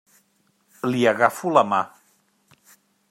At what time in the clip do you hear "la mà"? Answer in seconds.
1.59-1.83